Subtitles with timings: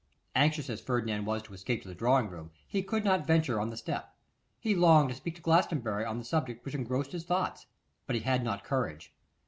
[0.33, 3.69] Anxious as Ferdinand was to escape to the drawing room, he could not venture on
[3.69, 4.15] the step.
[4.59, 7.67] He longed to speak to Glastonbury on the subject which engrossed his thoughts,
[8.07, 9.13] but he had not courage.